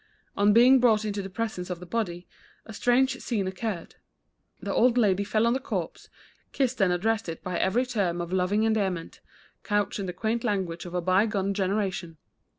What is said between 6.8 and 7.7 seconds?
and addressed it by